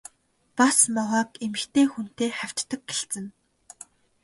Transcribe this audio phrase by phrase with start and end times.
[0.55, 3.29] Бас могойг эмэгтэй хүнтэй хавьтдаг гэлцэнэ.